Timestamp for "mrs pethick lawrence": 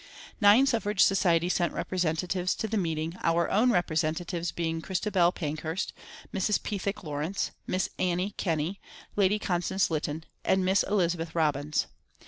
6.33-7.51